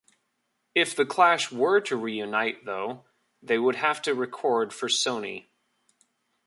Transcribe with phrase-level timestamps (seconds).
[0.73, 3.03] If the Clash were to reunite though,
[3.43, 5.45] they would have to record for Sony.